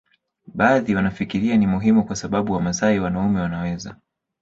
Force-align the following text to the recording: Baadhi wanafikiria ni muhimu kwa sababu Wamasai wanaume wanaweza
Baadhi 0.47 0.95
wanafikiria 0.95 1.57
ni 1.57 1.67
muhimu 1.67 2.03
kwa 2.05 2.15
sababu 2.15 2.53
Wamasai 2.53 2.99
wanaume 2.99 3.41
wanaweza 3.41 3.95